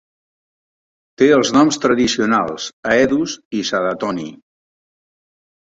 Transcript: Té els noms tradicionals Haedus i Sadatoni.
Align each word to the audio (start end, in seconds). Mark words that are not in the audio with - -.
Té 1.21 1.27
els 1.35 1.51
noms 1.57 1.77
tradicionals 1.83 2.67
Haedus 2.95 3.37
i 3.59 3.63
Sadatoni. 3.73 4.27